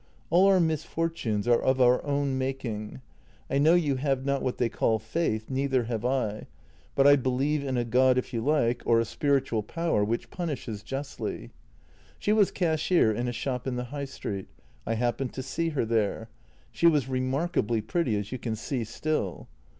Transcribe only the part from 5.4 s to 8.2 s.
neither have I— but I be lieve in a God,